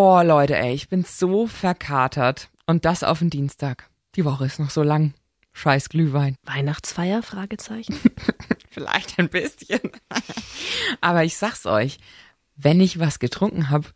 Boah, 0.00 0.24
Leute, 0.24 0.56
ey, 0.56 0.72
ich 0.72 0.88
bin 0.88 1.04
so 1.04 1.46
verkatert. 1.46 2.48
Und 2.64 2.86
das 2.86 3.04
auf 3.04 3.18
den 3.18 3.28
Dienstag. 3.28 3.90
Die 4.16 4.24
Woche 4.24 4.46
ist 4.46 4.58
noch 4.58 4.70
so 4.70 4.82
lang. 4.82 5.12
Scheiß 5.52 5.90
Glühwein. 5.90 6.36
Weihnachtsfeier? 6.46 7.22
Fragezeichen. 7.22 8.00
Vielleicht 8.70 9.18
ein 9.18 9.28
bisschen. 9.28 9.78
Aber 11.02 11.24
ich 11.24 11.36
sag's 11.36 11.66
euch, 11.66 11.98
wenn 12.56 12.80
ich 12.80 12.98
was 12.98 13.18
getrunken 13.18 13.68
habe, 13.68 13.88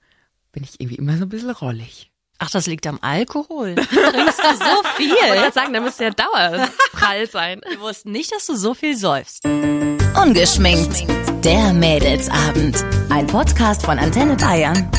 bin 0.53 0.63
ich 0.63 0.79
irgendwie 0.79 0.97
immer 0.97 1.17
so 1.17 1.23
ein 1.25 1.31
bisschen 1.31 1.53
rollig. 1.53 2.11
Ach, 2.39 2.51
das 2.51 2.67
liegt 2.67 2.87
am 2.87 2.99
Alkohol. 3.01 3.75
Trinkst 3.75 4.41
du 4.41 4.57
so 4.59 4.83
viel? 4.97 5.07
Ich 5.07 5.41
wollte 5.41 5.55
sagen, 5.55 5.73
da 5.73 5.81
müsste 5.81 6.05
ja 6.05 6.11
dauerprall 6.11 7.31
sein. 7.31 7.63
Wir 7.67 7.81
wussten 7.81 8.13
nicht, 8.13 8.31
dass 8.31 8.45
du 8.45 8.57
so 8.57 8.75
viel 8.75 8.95
säufst. 8.95 9.47
Ungeschminkt. 9.47 11.07
Der 11.43 11.73
Mädelsabend. 11.73 12.85
Ein 13.09 13.27
Podcast 13.27 13.87
von 13.87 13.99
Antenne 13.99 14.37
Bayern. 14.37 14.91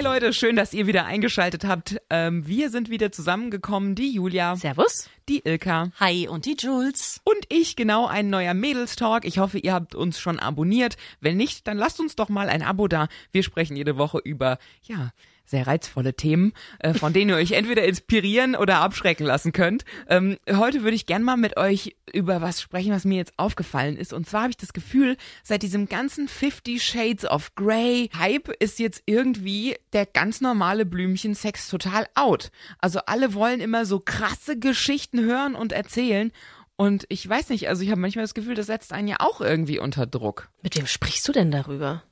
Hi 0.00 0.06
Leute, 0.06 0.32
schön, 0.32 0.56
dass 0.56 0.72
ihr 0.72 0.86
wieder 0.86 1.04
eingeschaltet 1.04 1.66
habt. 1.66 2.00
Ähm, 2.08 2.46
wir 2.46 2.70
sind 2.70 2.88
wieder 2.88 3.12
zusammengekommen, 3.12 3.94
die 3.94 4.14
Julia, 4.14 4.56
Servus. 4.56 5.10
die 5.28 5.42
Ilka 5.44 5.90
Hi 6.00 6.26
und 6.26 6.46
die 6.46 6.56
Jules. 6.58 7.20
und 7.22 7.44
ich, 7.50 7.76
genau 7.76 8.06
ein 8.06 8.30
neuer 8.30 8.54
Mädelstalk. 8.54 9.26
Ich 9.26 9.38
hoffe, 9.38 9.58
ihr 9.58 9.74
habt 9.74 9.94
uns 9.94 10.18
schon 10.18 10.38
abonniert. 10.38 10.96
Wenn 11.20 11.36
nicht, 11.36 11.66
dann 11.66 11.76
lasst 11.76 12.00
uns 12.00 12.16
doch 12.16 12.30
mal 12.30 12.48
ein 12.48 12.62
Abo 12.62 12.88
da. 12.88 13.08
Wir 13.30 13.42
sprechen 13.42 13.76
jede 13.76 13.98
Woche 13.98 14.16
über, 14.24 14.56
ja, 14.84 15.12
sehr 15.50 15.66
reizvolle 15.66 16.14
Themen, 16.14 16.52
äh, 16.78 16.94
von 16.94 17.12
denen 17.12 17.30
ihr 17.30 17.36
euch 17.36 17.52
entweder 17.52 17.84
inspirieren 17.84 18.54
oder 18.54 18.78
abschrecken 18.78 19.26
lassen 19.26 19.52
könnt. 19.52 19.84
Ähm, 20.08 20.38
heute 20.48 20.82
würde 20.82 20.94
ich 20.94 21.06
gern 21.06 21.22
mal 21.22 21.36
mit 21.36 21.56
euch 21.56 21.96
über 22.12 22.40
was 22.40 22.60
sprechen, 22.62 22.92
was 22.92 23.04
mir 23.04 23.16
jetzt 23.16 23.34
aufgefallen 23.36 23.96
ist. 23.96 24.12
Und 24.12 24.28
zwar 24.28 24.42
habe 24.42 24.50
ich 24.50 24.56
das 24.56 24.72
Gefühl, 24.72 25.16
seit 25.42 25.62
diesem 25.62 25.88
ganzen 25.88 26.28
Fifty 26.28 26.78
Shades 26.78 27.24
of 27.24 27.54
Grey 27.54 28.10
Hype 28.16 28.48
ist 28.60 28.78
jetzt 28.78 29.02
irgendwie 29.06 29.76
der 29.92 30.06
ganz 30.06 30.40
normale 30.40 30.86
Blümchensex 30.86 31.68
total 31.68 32.06
out. 32.14 32.50
Also 32.78 33.00
alle 33.06 33.34
wollen 33.34 33.60
immer 33.60 33.84
so 33.84 34.00
krasse 34.00 34.58
Geschichten 34.58 35.20
hören 35.20 35.54
und 35.54 35.72
erzählen. 35.72 36.32
Und 36.76 37.04
ich 37.10 37.28
weiß 37.28 37.50
nicht, 37.50 37.68
also 37.68 37.82
ich 37.82 37.90
habe 37.90 38.00
manchmal 38.00 38.24
das 38.24 38.32
Gefühl, 38.34 38.54
das 38.54 38.66
setzt 38.66 38.92
einen 38.92 39.08
ja 39.08 39.16
auch 39.18 39.42
irgendwie 39.42 39.78
unter 39.78 40.06
Druck. 40.06 40.48
Mit 40.62 40.78
wem 40.78 40.86
sprichst 40.86 41.28
du 41.28 41.32
denn 41.32 41.50
darüber? 41.50 42.02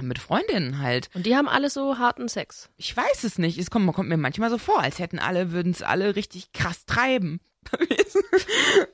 Mit 0.00 0.18
Freundinnen 0.20 0.78
halt. 0.80 1.10
Und 1.14 1.26
die 1.26 1.34
haben 1.36 1.48
alle 1.48 1.70
so 1.70 1.98
harten 1.98 2.28
Sex. 2.28 2.68
Ich 2.76 2.96
weiß 2.96 3.24
es 3.24 3.36
nicht. 3.38 3.58
Es 3.58 3.70
kommt, 3.70 3.92
kommt 3.94 4.08
mir 4.08 4.16
manchmal 4.16 4.48
so 4.50 4.58
vor, 4.58 4.80
als 4.80 4.98
hätten 5.00 5.18
alle, 5.18 5.50
würden 5.52 5.72
es 5.72 5.82
alle 5.82 6.14
richtig 6.14 6.52
krass 6.52 6.86
treiben. 6.86 7.40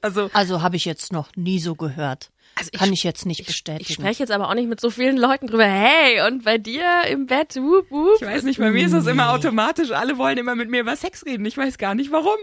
also, 0.03 0.31
Also 0.33 0.63
habe 0.63 0.77
ich 0.77 0.85
jetzt 0.85 1.13
noch 1.13 1.29
nie 1.37 1.59
so 1.61 1.75
gehört. 1.75 2.31
Also 2.57 2.71
ich- 2.73 2.79
Kann 2.79 2.93
ich 2.93 3.03
jetzt 3.03 3.27
nicht 3.27 3.47
bestätigen. 3.47 3.85
Ich 3.89 3.95
spreche 3.95 4.23
jetzt 4.23 4.31
aber 4.31 4.49
auch 4.49 4.55
nicht 4.55 4.69
mit 4.69 4.81
so 4.81 4.89
vielen 4.91 5.17
Leuten 5.17 5.47
drüber. 5.49 5.67
Hey, 5.67 6.27
und 6.27 6.45
bei 6.45 6.57
dir 6.59 7.03
im 7.09 7.27
Bett, 7.27 7.57
wup, 7.57 7.91
wup. 7.91 8.17
ich 8.21 8.27
weiß 8.27 8.45
nicht, 8.45 8.59
bei 8.61 8.71
mir 8.71 8.87
ist 8.87 8.95
das 8.95 9.07
immer 9.07 9.31
automatisch. 9.31 9.91
Alle 9.91 10.19
wollen 10.19 10.39
immer 10.39 10.55
mit 10.55 10.71
mir 10.71 10.81
über 10.81 10.97
Sex 10.97 11.25
reden. 11.27 11.45
Ich 11.47 11.57
weiß 11.57 11.79
gar 11.79 11.95
nicht 11.95 12.13
warum. 12.13 12.37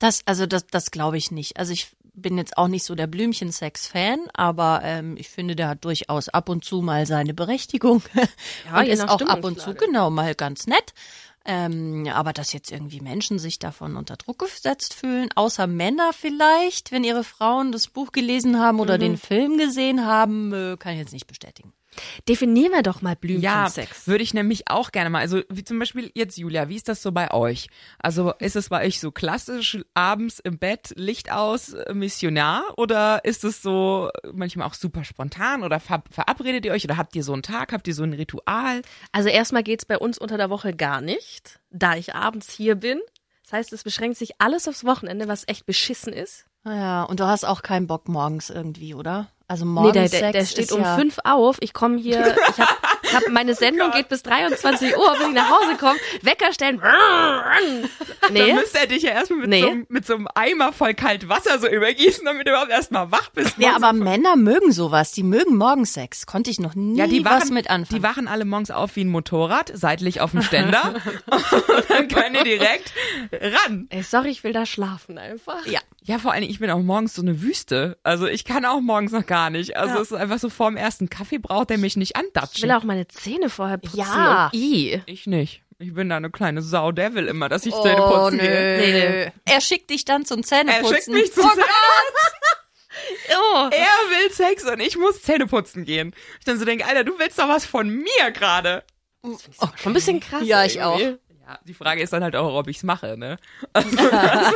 Das, 0.00 0.22
also 0.26 0.46
das, 0.46 0.66
das 0.66 0.90
glaube 0.90 1.16
ich 1.18 1.30
nicht. 1.30 1.58
Also 1.58 1.72
ich 1.72 1.88
bin 2.14 2.36
jetzt 2.38 2.56
auch 2.58 2.68
nicht 2.68 2.84
so 2.84 2.94
der 2.94 3.06
Blümchensex-Fan, 3.06 4.20
aber 4.34 4.80
ähm, 4.84 5.16
ich 5.16 5.28
finde, 5.28 5.56
der 5.56 5.68
hat 5.68 5.84
durchaus 5.84 6.28
ab 6.28 6.48
und 6.48 6.64
zu 6.64 6.82
mal 6.82 7.06
seine 7.06 7.34
Berechtigung. 7.34 8.02
Ja, 8.70 8.80
und 8.80 8.86
ist 8.86 9.08
auch 9.08 9.20
ab 9.22 9.44
und 9.44 9.60
zu 9.60 9.74
genau 9.74 10.10
mal 10.10 10.34
ganz 10.34 10.66
nett. 10.66 10.92
Ähm, 11.46 12.06
aber 12.12 12.32
dass 12.34 12.52
jetzt 12.52 12.70
irgendwie 12.70 13.00
Menschen 13.00 13.38
sich 13.38 13.58
davon 13.58 13.96
unter 13.96 14.16
Druck 14.16 14.40
gesetzt 14.40 14.92
fühlen, 14.92 15.30
außer 15.34 15.66
Männer 15.66 16.12
vielleicht, 16.12 16.92
wenn 16.92 17.02
ihre 17.02 17.24
Frauen 17.24 17.72
das 17.72 17.88
Buch 17.88 18.12
gelesen 18.12 18.58
haben 18.60 18.78
oder 18.78 18.96
Mhm. 18.96 19.00
den 19.00 19.16
Film 19.16 19.56
gesehen 19.56 20.04
haben, 20.04 20.52
äh, 20.52 20.76
kann 20.78 20.92
ich 20.92 20.98
jetzt 20.98 21.12
nicht 21.14 21.26
bestätigen. 21.26 21.72
Definieren 22.28 22.72
wir 22.72 22.82
doch 22.82 23.02
mal 23.02 23.10
Ja, 23.10 23.16
Blümchensex. 23.20 24.06
würde 24.06 24.22
ich 24.22 24.34
nämlich 24.34 24.68
auch 24.70 24.92
gerne 24.92 25.10
mal. 25.10 25.18
Also 25.20 25.42
wie 25.48 25.64
zum 25.64 25.78
Beispiel 25.78 26.10
jetzt 26.14 26.38
Julia, 26.38 26.68
wie 26.68 26.76
ist 26.76 26.88
das 26.88 27.02
so 27.02 27.12
bei 27.12 27.32
euch? 27.32 27.68
Also 27.98 28.32
ist 28.38 28.56
es 28.56 28.68
bei 28.68 28.86
euch 28.86 29.00
so 29.00 29.10
klassisch 29.10 29.78
abends 29.94 30.38
im 30.38 30.58
Bett 30.58 30.92
Licht 30.96 31.32
aus 31.32 31.74
Missionar 31.92 32.62
oder 32.76 33.24
ist 33.24 33.44
es 33.44 33.62
so 33.62 34.10
manchmal 34.32 34.66
auch 34.68 34.74
super 34.74 35.04
spontan 35.04 35.62
oder 35.62 35.80
ver 35.80 36.02
verabredet 36.10 36.64
ihr 36.64 36.72
euch 36.72 36.84
oder 36.84 36.96
habt 36.96 37.16
ihr 37.16 37.24
so 37.24 37.32
einen 37.32 37.42
Tag, 37.42 37.72
habt 37.72 37.88
ihr 37.88 37.94
so 37.94 38.02
ein 38.04 38.12
Ritual? 38.12 38.82
Also 39.12 39.28
erstmal 39.28 39.62
geht's 39.62 39.84
bei 39.84 39.98
uns 39.98 40.18
unter 40.18 40.36
der 40.36 40.50
Woche 40.50 40.72
gar 40.74 41.00
nicht, 41.00 41.60
da 41.70 41.96
ich 41.96 42.14
abends 42.14 42.50
hier 42.52 42.76
bin. 42.76 43.00
Das 43.42 43.52
heißt, 43.52 43.72
es 43.72 43.82
beschränkt 43.82 44.16
sich 44.16 44.40
alles 44.40 44.68
aufs 44.68 44.84
Wochenende, 44.84 45.26
was 45.26 45.42
echt 45.48 45.66
beschissen 45.66 46.12
ist. 46.12 46.46
Ja, 46.64 47.04
und 47.04 47.20
du 47.20 47.24
hast 47.26 47.44
auch 47.44 47.62
keinen 47.62 47.86
Bock 47.86 48.08
morgens 48.08 48.50
irgendwie, 48.50 48.94
oder? 48.94 49.28
Also 49.48 49.64
Nee, 49.64 49.70
morgens 49.72 50.10
der, 50.12 50.20
der, 50.20 50.32
der 50.32 50.44
Sex 50.44 50.52
steht 50.52 50.72
um 50.72 50.82
ja, 50.82 50.96
fünf 50.96 51.18
auf. 51.24 51.56
Ich 51.58 51.72
komme 51.72 51.98
hier, 51.98 52.36
ich 52.50 52.58
hab, 52.60 52.78
ich 53.02 53.14
hab, 53.16 53.28
meine 53.30 53.54
Sendung 53.56 53.90
geht 53.90 54.08
bis 54.08 54.22
23 54.22 54.96
Uhr, 54.96 55.12
wenn 55.18 55.30
ich 55.30 55.34
nach 55.34 55.50
Hause 55.50 55.76
komme. 55.76 55.98
Wecker 56.22 56.52
stellen. 56.52 56.80
Nee. 58.32 58.46
Dann 58.46 58.56
müsste 58.56 58.78
er 58.78 58.86
dich 58.86 59.02
ja 59.02 59.10
erstmal 59.10 59.40
mit, 59.40 59.48
Nee. 59.48 59.62
so, 59.62 59.68
einem- 59.70 59.86
mit 59.88 60.06
so 60.06 60.14
einem 60.14 60.28
Eimer 60.36 60.72
voll 60.72 60.94
kalt 60.94 61.28
Wasser 61.28 61.58
so 61.58 61.66
übergießen, 61.66 62.24
damit 62.24 62.46
du 62.46 62.50
überhaupt 62.52 62.70
erstmal 62.70 63.10
wach 63.10 63.30
bist. 63.30 63.54
Ja, 63.58 63.74
aber 63.74 63.92
Männer 63.92 64.36
mögen 64.36 64.70
sowas. 64.70 65.10
Die 65.10 65.24
mögen 65.24 65.56
morgens 65.56 65.94
Sex. 65.94 66.26
Konnte 66.26 66.48
ich 66.50 66.60
noch 66.60 66.76
nie 66.76 66.96
Ja, 66.96 67.08
die 67.08 67.24
was 67.24 67.42
wachen, 67.46 67.54
mit 67.54 67.68
anfangen. 67.70 67.98
die 68.00 68.06
wachen 68.06 68.28
alle 68.28 68.44
morgens 68.44 68.70
auf 68.70 68.94
wie 68.94 69.02
ein 69.04 69.08
Motorrad, 69.08 69.72
seitlich 69.74 70.20
auf 70.20 70.30
dem 70.30 70.42
Ständer. 70.42 70.94
und 71.26 71.90
dann 71.90 72.06
können 72.06 72.34
die 72.34 72.44
direkt 72.44 72.92
ran. 73.32 73.86
Ey, 73.90 74.02
sorry, 74.04 74.28
ich 74.28 74.44
will 74.44 74.52
da 74.52 74.64
schlafen 74.64 75.18
einfach. 75.18 75.66
ja. 75.66 75.80
Ja, 76.10 76.18
vor 76.18 76.32
allen 76.32 76.40
Dingen, 76.40 76.52
ich 76.52 76.58
bin 76.58 76.70
auch 76.70 76.80
morgens 76.80 77.14
so 77.14 77.22
eine 77.22 77.40
Wüste. 77.40 77.96
Also 78.02 78.26
ich 78.26 78.44
kann 78.44 78.64
auch 78.64 78.80
morgens 78.80 79.12
noch 79.12 79.26
gar 79.26 79.48
nicht. 79.50 79.76
Also 79.76 79.94
es 80.00 80.10
ist 80.10 80.16
einfach 80.16 80.38
so 80.40 80.48
vor 80.48 80.68
dem 80.68 80.76
ersten 80.76 81.08
Kaffee 81.08 81.38
braucht 81.38 81.70
der 81.70 81.78
mich 81.78 81.96
nicht 81.96 82.16
Ich 82.16 82.16
andatschen. 82.16 82.62
will 82.64 82.72
auch 82.72 82.82
meine 82.82 83.06
Zähne 83.06 83.48
vorher 83.48 83.78
putzen. 83.78 83.98
Ja. 84.00 84.50
I. 84.52 85.00
ich 85.06 85.26
nicht. 85.28 85.62
Ich 85.78 85.94
bin 85.94 86.08
da 86.08 86.16
eine 86.16 86.30
kleine 86.30 86.62
Sau. 86.62 86.90
Der 86.90 87.14
will 87.14 87.26
immer, 87.28 87.48
dass 87.48 87.64
ich 87.64 87.72
Oh, 87.72 87.82
Zähne 87.82 88.02
putzen 88.02 88.36
nö. 88.38 88.42
gehe. 88.42 88.78
Nee, 88.78 89.08
nee. 89.08 89.32
Er 89.54 89.60
schickt 89.60 89.88
dich 89.90 90.04
dann 90.04 90.24
zum 90.26 90.40
Er 90.40 90.44
Zähneputzen. 90.44 90.94
schickt 90.96 91.08
mich 91.08 91.32
zum 91.32 91.48
Zähne. 91.50 91.64
Oh. 93.32 93.68
Er 93.70 93.70
will 93.70 94.32
Sex 94.32 94.64
und 94.64 94.80
ich 94.80 94.98
muss 94.98 95.22
Zähne 95.22 95.46
putzen 95.46 95.84
gehen. 95.84 96.12
Ich 96.40 96.44
dann 96.44 96.58
so 96.58 96.64
denke, 96.64 96.84
Alter, 96.86 97.04
du 97.04 97.18
willst 97.18 97.38
doch 97.38 97.48
was 97.48 97.64
von 97.64 97.88
mir 97.88 98.30
gerade. 98.32 98.82
Schon 99.22 99.38
ein 99.86 99.92
bisschen 99.92 100.20
krass. 100.20 100.42
Ja, 100.44 100.64
ich 100.64 100.76
irgendwie. 100.76 101.16
Ja, 101.46 101.58
die 101.64 101.72
Frage 101.74 102.02
ist 102.02 102.12
dann 102.12 102.22
halt 102.22 102.36
auch, 102.36 102.54
ob 102.58 102.68
ich's 102.68 102.82
mache, 102.82 103.16
ne? 103.16 103.36
Her. 103.74 104.52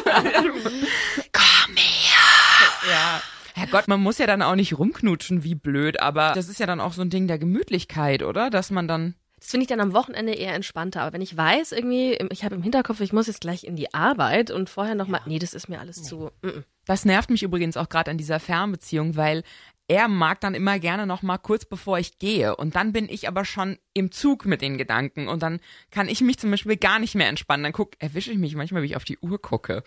Ja. 2.89 3.23
Herrgott, 3.55 3.87
man 3.87 4.01
muss 4.01 4.19
ja 4.19 4.27
dann 4.27 4.43
auch 4.43 4.57
nicht 4.57 4.77
rumknutschen 4.77 5.45
wie 5.45 5.55
blöd, 5.55 6.01
aber 6.01 6.33
das 6.35 6.49
ist 6.49 6.59
ja 6.59 6.67
dann 6.67 6.81
auch 6.81 6.93
so 6.93 7.03
ein 7.03 7.11
Ding 7.11 7.29
der 7.29 7.39
Gemütlichkeit, 7.39 8.23
oder? 8.23 8.51
Dass 8.51 8.71
man 8.71 8.89
dann. 8.89 9.15
Das 9.39 9.51
finde 9.51 9.65
ich 9.65 9.69
dann 9.69 9.81
am 9.81 9.93
Wochenende 9.93 10.33
eher 10.33 10.55
entspannter. 10.55 11.03
Aber 11.03 11.13
wenn 11.13 11.21
ich 11.21 11.37
weiß, 11.37 11.73
irgendwie, 11.73 12.19
ich 12.31 12.45
habe 12.45 12.55
im 12.55 12.63
Hinterkopf, 12.63 13.01
ich 13.01 13.13
muss 13.13 13.27
jetzt 13.27 13.43
gleich 13.43 13.65
in 13.65 13.77
die 13.77 13.93
Arbeit 13.93 14.51
und 14.51 14.71
vorher 14.71 14.95
noch 14.95 15.07
mal, 15.07 15.21
nee, 15.27 15.39
das 15.39 15.55
ist 15.55 15.69
mir 15.69 15.81
alles 15.81 16.03
zu. 16.03 16.31
Mm 16.43 16.47
-mm. 16.47 16.63
Das 16.87 17.05
nervt 17.05 17.31
mich 17.31 17.43
übrigens 17.43 17.77
auch 17.77 17.89
gerade 17.89 18.11
an 18.11 18.19
dieser 18.19 18.41
Fernbeziehung, 18.41 19.17
weil 19.17 19.43
er 19.87 20.09
mag 20.09 20.41
dann 20.41 20.55
immer 20.55 20.79
gerne 20.79 21.07
noch 21.07 21.23
mal 21.23 21.39
kurz 21.39 21.67
bevor 21.67 21.99
ich 21.99 22.19
gehe 22.19 22.57
und 22.57 22.75
dann 22.75 22.93
bin 22.93 23.09
ich 23.09 23.29
aber 23.29 23.45
schon 23.45 23.79
im 23.93 24.11
Zug 24.13 24.47
mit 24.47 24.63
den 24.63 24.79
Gedanken 24.79 25.29
und 25.29 25.43
dann 25.43 25.61
kann 25.91 26.09
ich 26.09 26.23
mich 26.23 26.39
zum 26.39 26.51
Beispiel 26.51 26.77
gar 26.77 26.99
nicht 26.99 27.15
mehr 27.15 27.29
entspannen. 27.29 27.65
Dann 27.65 27.73
guck, 27.73 27.93
erwische 27.99 28.33
ich 28.33 28.39
mich 28.39 28.55
manchmal, 28.55 28.83
wie 28.83 28.87
ich 28.87 28.97
auf 28.97 29.05
die 29.05 29.19
Uhr 29.19 29.41
gucke. 29.41 29.85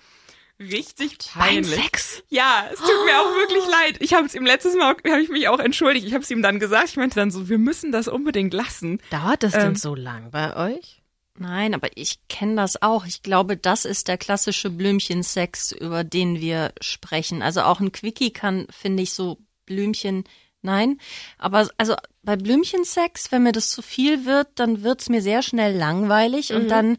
Richtig 0.59 1.17
peinlich. 1.33 1.75
Sex. 1.75 2.23
Ja, 2.29 2.65
es 2.71 2.79
tut 2.79 3.05
mir 3.05 3.19
auch 3.21 3.31
wirklich 3.35 3.63
leid. 3.69 3.97
Ich 3.99 4.13
habe 4.13 4.25
es 4.25 4.33
ihm 4.33 4.45
letztes 4.45 4.75
Mal, 4.75 4.95
habe 5.07 5.21
ich 5.21 5.29
mich 5.29 5.47
auch 5.47 5.59
entschuldigt. 5.59 6.07
Ich 6.07 6.13
habe 6.13 6.23
es 6.23 6.31
ihm 6.31 6.41
dann 6.41 6.59
gesagt. 6.59 6.89
Ich 6.89 6.97
meinte 6.97 7.15
dann 7.15 7.29
so, 7.29 7.47
wir 7.47 7.59
müssen 7.59 7.91
das 7.91 8.07
unbedingt 8.07 8.53
lassen. 8.53 8.99
Dauert 9.11 9.43
das 9.43 9.53
Ähm. 9.53 9.61
denn 9.61 9.75
so 9.75 9.93
lang 9.93 10.31
bei 10.31 10.55
euch? 10.55 11.03
Nein, 11.39 11.75
aber 11.75 11.89
ich 11.95 12.17
kenne 12.27 12.55
das 12.55 12.81
auch. 12.81 13.05
Ich 13.05 13.21
glaube, 13.21 13.57
das 13.57 13.85
ist 13.85 14.07
der 14.07 14.17
klassische 14.17 14.71
Blümchensex, 14.71 15.71
über 15.71 16.03
den 16.03 16.41
wir 16.41 16.73
sprechen. 16.81 17.43
Also 17.43 17.61
auch 17.61 17.79
ein 17.79 17.91
Quickie 17.91 18.31
kann, 18.31 18.65
finde 18.71 19.03
ich, 19.03 19.13
so 19.13 19.37
Blümchen, 19.67 20.23
nein. 20.63 20.99
Aber 21.37 21.69
also 21.77 21.95
bei 22.23 22.35
Blümchensex, 22.35 23.31
wenn 23.31 23.43
mir 23.43 23.51
das 23.51 23.69
zu 23.69 23.83
viel 23.83 24.25
wird, 24.25 24.47
dann 24.55 24.81
wird's 24.81 25.09
mir 25.09 25.21
sehr 25.21 25.43
schnell 25.43 25.77
langweilig 25.77 26.53
und 26.53 26.69
dann 26.69 26.97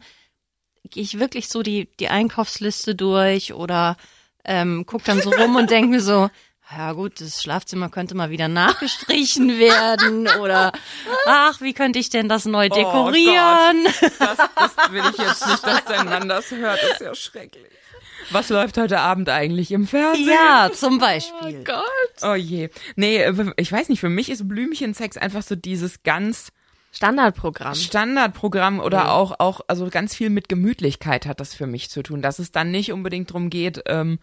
gehe 0.83 1.03
ich 1.03 1.19
wirklich 1.19 1.47
so 1.49 1.61
die, 1.63 1.89
die 1.99 2.09
Einkaufsliste 2.09 2.95
durch 2.95 3.53
oder 3.53 3.97
ähm, 4.45 4.85
guck 4.85 5.03
dann 5.03 5.21
so 5.21 5.29
rum 5.31 5.55
und 5.55 5.69
denk 5.69 5.89
mir 5.89 6.01
so, 6.01 6.29
ja 6.71 6.93
gut, 6.93 7.19
das 7.21 7.41
Schlafzimmer 7.41 7.89
könnte 7.89 8.15
mal 8.15 8.29
wieder 8.29 8.47
nachgestrichen 8.47 9.49
werden 9.59 10.27
oder 10.39 10.71
ach, 11.25 11.61
wie 11.61 11.73
könnte 11.73 11.99
ich 11.99 12.09
denn 12.09 12.29
das 12.29 12.45
neu 12.45 12.69
dekorieren? 12.69 13.85
Das, 14.19 14.37
das 14.37 14.91
will 14.91 15.03
ich 15.11 15.17
jetzt 15.17 15.47
nicht, 15.47 15.63
dass 15.65 15.85
dein 15.85 16.05
Mann 16.05 16.29
das 16.29 16.51
hört. 16.51 16.79
Das 16.81 16.91
ist 16.93 17.01
ja 17.01 17.15
schrecklich. 17.15 17.71
Was 18.31 18.49
läuft 18.49 18.77
heute 18.77 18.99
Abend 18.99 19.29
eigentlich 19.29 19.71
im 19.71 19.87
Fernsehen? 19.87 20.29
Ja, 20.29 20.69
zum 20.71 20.99
Beispiel. 20.99 21.63
Gott. 21.63 21.85
Oh 22.21 22.35
je. 22.35 22.69
Nee, 22.95 23.25
ich 23.57 23.71
weiß 23.71 23.89
nicht, 23.89 23.99
für 23.99 24.09
mich 24.09 24.29
ist 24.29 24.47
Blümchensex 24.47 25.17
einfach 25.17 25.41
so 25.41 25.55
dieses 25.55 26.03
ganz 26.03 26.51
Standardprogramm. 26.91 27.75
Standardprogramm 27.75 28.79
oder 28.79 29.11
auch, 29.11 29.39
auch, 29.39 29.61
also 29.67 29.89
ganz 29.89 30.15
viel 30.15 30.29
mit 30.29 30.49
Gemütlichkeit 30.49 31.25
hat 31.25 31.39
das 31.39 31.53
für 31.53 31.67
mich 31.67 31.89
zu 31.89 32.01
tun, 32.01 32.21
dass 32.21 32.39
es 32.39 32.51
dann 32.51 32.71
nicht 32.71 32.91
unbedingt 32.91 33.31
drum 33.31 33.49
geht, 33.49 33.83
ähm, 33.85 34.19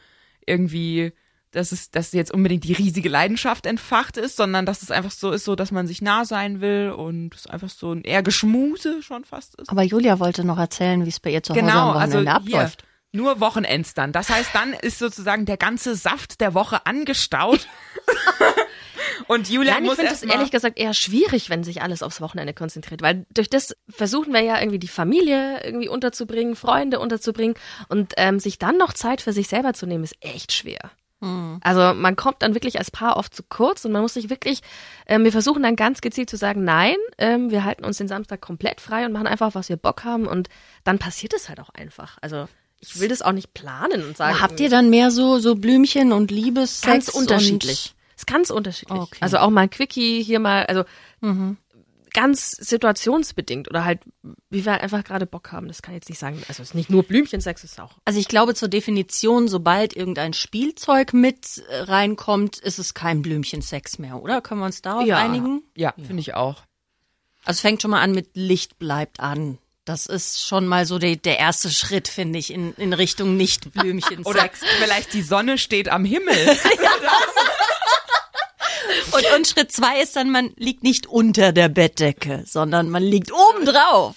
irgendwie 0.46 1.12
dass 1.56 1.72
es, 1.72 1.90
dass 1.90 2.12
jetzt 2.12 2.32
unbedingt 2.32 2.64
die 2.64 2.74
riesige 2.74 3.08
Leidenschaft 3.08 3.66
entfacht 3.66 4.16
ist, 4.16 4.36
sondern 4.36 4.66
dass 4.66 4.82
es 4.82 4.90
einfach 4.90 5.10
so 5.10 5.32
ist, 5.32 5.44
so, 5.44 5.56
dass 5.56 5.72
man 5.72 5.86
sich 5.86 6.02
nah 6.02 6.24
sein 6.24 6.60
will 6.60 6.90
und 6.90 7.34
es 7.34 7.46
einfach 7.46 7.70
so 7.70 7.92
ein 7.92 8.02
eher 8.02 8.22
Geschmuse 8.22 9.02
schon 9.02 9.24
fast 9.24 9.54
ist. 9.56 9.70
Aber 9.70 9.82
Julia 9.82 10.20
wollte 10.20 10.44
noch 10.44 10.58
erzählen, 10.58 11.04
wie 11.04 11.08
es 11.08 11.18
bei 11.18 11.30
ihr 11.30 11.42
zu 11.42 11.54
Hause 11.54 11.62
am 11.62 11.94
Wochenende 11.94 12.18
also 12.18 12.20
hier, 12.20 12.34
abläuft. 12.34 12.84
nur 13.12 13.40
Wochenends 13.40 13.94
dann. 13.94 14.12
Das 14.12 14.28
heißt, 14.28 14.50
dann 14.52 14.74
ist 14.74 14.98
sozusagen 14.98 15.46
der 15.46 15.56
ganze 15.56 15.94
Saft 15.94 16.40
der 16.40 16.52
Woche 16.54 16.84
angestaut. 16.84 17.66
und 19.28 19.48
Julia 19.48 19.74
Nein, 19.74 19.84
ich 19.84 19.92
finde 19.92 20.26
mal, 20.26 20.34
ehrlich 20.34 20.50
gesagt 20.50 20.78
eher 20.78 20.94
schwierig, 20.94 21.50
wenn 21.50 21.64
sich 21.64 21.82
alles 21.82 22.02
aufs 22.02 22.20
Wochenende 22.20 22.54
konzentriert, 22.54 23.02
weil 23.02 23.26
durch 23.32 23.50
das 23.50 23.76
versuchen 23.88 24.32
wir 24.32 24.40
ja 24.40 24.58
irgendwie 24.58 24.78
die 24.78 24.88
Familie 24.88 25.62
irgendwie 25.64 25.88
unterzubringen, 25.88 26.56
Freunde 26.56 27.00
unterzubringen 27.00 27.54
und 27.88 28.14
ähm, 28.16 28.38
sich 28.38 28.58
dann 28.58 28.76
noch 28.76 28.92
Zeit 28.92 29.20
für 29.20 29.32
sich 29.32 29.48
selber 29.48 29.72
zu 29.72 29.86
nehmen, 29.86 30.04
ist 30.04 30.16
echt 30.20 30.52
schwer. 30.52 30.90
Also 31.62 31.94
man 31.94 32.14
kommt 32.14 32.42
dann 32.42 32.54
wirklich 32.54 32.78
als 32.78 32.90
Paar 32.90 33.16
oft 33.16 33.34
zu 33.34 33.42
kurz 33.42 33.84
und 33.84 33.92
man 33.92 34.02
muss 34.02 34.14
sich 34.14 34.28
wirklich, 34.28 34.60
ähm, 35.06 35.24
wir 35.24 35.32
versuchen 35.32 35.62
dann 35.62 35.74
ganz 35.74 36.00
gezielt 36.02 36.28
zu 36.28 36.36
sagen, 36.36 36.62
nein, 36.62 36.96
ähm, 37.16 37.50
wir 37.50 37.64
halten 37.64 37.84
uns 37.84 37.96
den 37.98 38.06
Samstag 38.06 38.40
komplett 38.40 38.80
frei 38.80 39.06
und 39.06 39.12
machen 39.12 39.26
einfach, 39.26 39.54
was 39.54 39.68
wir 39.68 39.76
Bock 39.76 40.04
haben 40.04 40.26
und 40.26 40.48
dann 40.84 40.98
passiert 40.98 41.32
es 41.32 41.48
halt 41.48 41.58
auch 41.58 41.70
einfach. 41.70 42.18
Also 42.20 42.46
ich 42.80 43.00
will 43.00 43.08
das 43.08 43.22
auch 43.22 43.32
nicht 43.32 43.54
planen 43.54 44.06
und 44.06 44.16
sagen. 44.16 44.34
Aber 44.34 44.42
habt 44.42 44.60
ihr 44.60 44.68
dann 44.68 44.90
mehr 44.90 45.10
so, 45.10 45.38
so 45.38 45.54
Blümchen 45.54 46.12
und 46.12 46.30
Liebessex? 46.30 46.86
ganz 46.86 47.08
unterschiedlich. 47.08 47.95
Ist 48.16 48.26
ganz 48.26 48.50
unterschiedlich. 48.50 48.98
Okay. 48.98 49.18
Also 49.20 49.38
auch 49.38 49.50
mal 49.50 49.62
ein 49.62 49.70
Quickie 49.70 50.22
hier 50.22 50.40
mal, 50.40 50.64
also 50.66 50.84
ganz 52.12 52.52
situationsbedingt 52.52 53.68
oder 53.68 53.84
halt, 53.84 54.00
wie 54.48 54.64
wir 54.64 54.80
einfach 54.80 55.04
gerade 55.04 55.26
Bock 55.26 55.52
haben. 55.52 55.68
Das 55.68 55.82
kann 55.82 55.92
ich 55.94 55.98
jetzt 55.98 56.08
nicht 56.08 56.18
sagen. 56.18 56.38
Also 56.48 56.62
es 56.62 56.70
ist 56.70 56.74
nicht 56.74 56.88
nur 56.88 57.02
Blümchensex, 57.02 57.62
es 57.62 57.72
ist 57.72 57.80
auch. 57.80 57.98
Also 58.06 58.18
ich 58.18 58.26
glaube 58.28 58.54
zur 58.54 58.68
Definition, 58.68 59.48
sobald 59.48 59.94
irgendein 59.94 60.32
Spielzeug 60.32 61.12
mit 61.12 61.62
äh, 61.68 61.80
reinkommt, 61.82 62.56
ist 62.58 62.78
es 62.78 62.94
kein 62.94 63.20
Blümchensex 63.20 63.98
mehr, 63.98 64.22
oder? 64.22 64.40
Können 64.40 64.60
wir 64.60 64.64
uns 64.66 64.80
darauf 64.80 65.04
Ja. 65.06 65.18
einigen? 65.18 65.62
ja, 65.76 65.92
finde 66.06 66.20
ich 66.20 66.32
auch. 66.32 66.62
Also 67.44 67.58
es 67.58 67.60
fängt 67.60 67.82
schon 67.82 67.90
mal 67.90 68.00
an 68.00 68.12
mit 68.12 68.30
Licht 68.34 68.78
bleibt 68.78 69.20
an. 69.20 69.58
Das 69.84 70.06
ist 70.06 70.42
schon 70.42 70.66
mal 70.66 70.86
so 70.86 70.98
der, 70.98 71.16
der 71.16 71.38
erste 71.38 71.70
Schritt, 71.70 72.08
finde 72.08 72.38
ich, 72.38 72.50
in, 72.50 72.72
in 72.74 72.92
Richtung 72.94 73.36
nicht 73.36 73.72
Blümchensex. 73.74 74.26
Oder 74.26 74.48
vielleicht 74.82 75.12
die 75.12 75.22
Sonne 75.22 75.58
steht 75.58 75.90
am 75.90 76.04
Himmel. 76.06 76.34
Und, 79.12 79.24
und 79.36 79.46
Schritt 79.46 79.72
zwei 79.72 80.00
ist 80.02 80.16
dann, 80.16 80.30
man 80.30 80.50
liegt 80.56 80.82
nicht 80.82 81.06
unter 81.06 81.52
der 81.52 81.68
Bettdecke, 81.68 82.42
sondern 82.46 82.90
man 82.90 83.02
liegt 83.02 83.32
oben 83.32 83.64
drauf. 83.64 84.14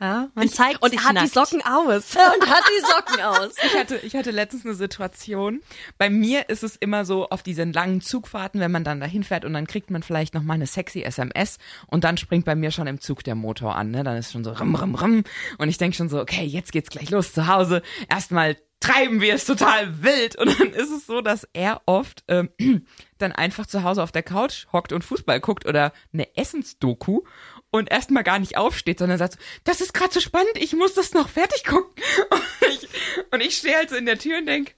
Ja, 0.00 0.30
man 0.34 0.48
zeigt 0.48 0.82
Und 0.82 0.90
sich 0.90 1.00
hat 1.00 1.10
die 1.10 1.14
nackt. 1.16 1.34
Socken 1.34 1.62
aus. 1.62 2.16
und 2.16 2.48
hat 2.50 2.62
die 2.66 2.80
Socken 2.80 3.22
aus. 3.22 3.52
Ich 3.66 3.76
hatte, 3.76 3.96
ich 3.98 4.14
hatte 4.16 4.30
letztens 4.30 4.64
eine 4.64 4.74
Situation. 4.74 5.60
Bei 5.98 6.08
mir 6.08 6.48
ist 6.48 6.62
es 6.62 6.76
immer 6.76 7.04
so 7.04 7.28
auf 7.28 7.42
diesen 7.42 7.72
langen 7.74 8.00
Zugfahrten, 8.00 8.60
wenn 8.60 8.70
man 8.70 8.84
dann 8.84 9.00
dahin 9.00 9.22
fährt 9.22 9.44
und 9.44 9.52
dann 9.52 9.66
kriegt 9.66 9.90
man 9.90 10.02
vielleicht 10.02 10.32
noch 10.32 10.42
mal 10.42 10.54
eine 10.54 10.66
sexy 10.66 11.02
SMS 11.02 11.58
und 11.88 12.04
dann 12.04 12.16
springt 12.16 12.46
bei 12.46 12.54
mir 12.54 12.70
schon 12.70 12.86
im 12.86 13.00
Zug 13.00 13.22
der 13.22 13.34
Motor 13.34 13.76
an. 13.76 13.90
Ne? 13.90 14.02
Dann 14.02 14.16
ist 14.16 14.32
schon 14.32 14.44
so 14.44 14.52
rum, 14.52 14.74
rum, 14.74 14.94
rum. 14.94 15.24
Und 15.58 15.68
ich 15.68 15.76
denke 15.76 15.94
schon 15.96 16.08
so, 16.08 16.20
okay, 16.20 16.44
jetzt 16.44 16.72
geht's 16.72 16.88
gleich 16.88 17.10
los 17.10 17.34
zu 17.34 17.46
Hause. 17.46 17.82
Erstmal 18.08 18.56
treiben 18.80 19.20
wir 19.20 19.34
es 19.34 19.44
total 19.44 20.02
wild. 20.02 20.36
Und 20.36 20.58
dann 20.58 20.72
ist 20.72 20.90
es 20.90 21.06
so, 21.06 21.20
dass 21.20 21.46
er 21.52 21.82
oft 21.86 22.24
ähm, 22.28 22.50
dann 23.18 23.32
einfach 23.32 23.66
zu 23.66 23.82
Hause 23.84 24.02
auf 24.02 24.12
der 24.12 24.22
Couch 24.22 24.66
hockt 24.72 24.92
und 24.92 25.04
Fußball 25.04 25.40
guckt 25.40 25.66
oder 25.66 25.92
eine 26.12 26.36
Essensdoku 26.36 27.22
und 27.70 27.90
erstmal 27.90 28.24
gar 28.24 28.38
nicht 28.38 28.56
aufsteht, 28.56 28.98
sondern 28.98 29.18
sagt 29.18 29.34
so, 29.34 29.38
das 29.64 29.80
ist 29.80 29.94
gerade 29.94 30.12
so 30.12 30.20
spannend, 30.20 30.56
ich 30.56 30.72
muss 30.72 30.94
das 30.94 31.12
noch 31.12 31.28
fertig 31.28 31.64
gucken. 31.64 32.02
Und 32.30 32.68
ich, 32.68 32.88
und 33.32 33.40
ich 33.40 33.56
stehe 33.56 33.76
halt 33.76 33.90
so 33.90 33.96
in 33.96 34.06
der 34.06 34.18
Tür 34.18 34.38
und 34.38 34.46
denk, 34.46 34.74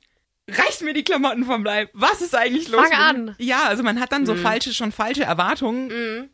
reißt 0.48 0.82
mir 0.82 0.94
die 0.94 1.04
Klamotten 1.04 1.44
vom 1.44 1.62
Leib. 1.64 1.90
Was 1.92 2.22
ist 2.22 2.34
eigentlich 2.34 2.68
los? 2.68 2.80
Fang 2.80 2.92
an. 2.92 3.34
Ja, 3.38 3.64
also 3.64 3.82
man 3.82 4.00
hat 4.00 4.12
dann 4.12 4.24
so 4.24 4.34
falsche, 4.34 4.72
schon 4.72 4.92
falsche 4.92 5.24
Erwartungen 5.24 6.30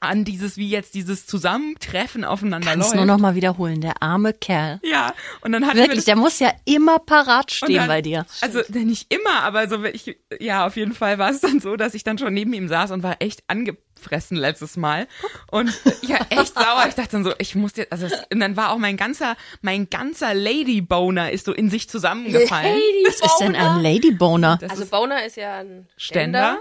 an 0.00 0.24
dieses, 0.24 0.56
wie 0.56 0.68
jetzt 0.68 0.94
dieses 0.94 1.26
Zusammentreffen 1.26 2.24
aufeinander 2.24 2.70
Kannst 2.70 2.88
läuft. 2.90 2.96
nur 2.96 3.06
noch 3.06 3.18
mal 3.18 3.34
wiederholen, 3.34 3.80
der 3.80 4.02
arme 4.02 4.34
Kerl. 4.34 4.78
ja, 4.82 5.14
und 5.40 5.52
dann 5.52 5.62
wir 5.62 5.74
Wirklich, 5.74 6.04
der 6.04 6.16
muss 6.16 6.38
ja 6.38 6.52
immer 6.66 6.98
parat 6.98 7.50
stehen 7.50 7.76
dann, 7.76 7.88
bei 7.88 8.02
dir. 8.02 8.26
Also 8.42 8.60
nicht 8.68 9.12
immer, 9.12 9.42
aber 9.42 9.68
so 9.68 9.82
ich 9.84 10.18
ja 10.38 10.66
auf 10.66 10.76
jeden 10.76 10.92
Fall 10.94 11.18
war 11.18 11.30
es 11.30 11.40
dann 11.40 11.60
so, 11.60 11.76
dass 11.76 11.94
ich 11.94 12.04
dann 12.04 12.18
schon 12.18 12.34
neben 12.34 12.52
ihm 12.52 12.68
saß 12.68 12.90
und 12.90 13.02
war 13.02 13.16
echt 13.20 13.42
angefressen 13.48 14.36
letztes 14.36 14.76
Mal 14.76 15.08
und 15.50 15.72
ja 16.02 16.18
echt 16.28 16.54
sauer. 16.58 16.84
Ich 16.88 16.94
dachte 16.94 17.12
dann 17.12 17.24
so, 17.24 17.32
ich 17.38 17.54
muss 17.54 17.72
jetzt 17.76 17.90
also 17.90 18.06
und 18.30 18.40
dann 18.40 18.56
war 18.56 18.72
auch 18.72 18.78
mein 18.78 18.98
ganzer 18.98 19.34
mein 19.62 19.88
ganzer 19.88 20.34
Lady 20.34 20.82
Boner 20.82 21.32
ist 21.32 21.46
so 21.46 21.52
in 21.54 21.70
sich 21.70 21.88
zusammengefallen. 21.88 22.80
Was 23.06 23.20
ist 23.20 23.38
denn 23.40 23.56
ein 23.56 23.82
Ladyboner? 23.82 24.58
Also 24.68 24.84
Boner 24.86 25.24
ist 25.24 25.36
ja 25.36 25.60
ein 25.60 25.88
Ständer, 25.96 26.58